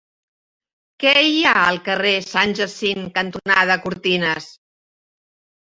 [1.03, 4.51] Què hi ha al carrer Sant Jacint cantonada Cortines?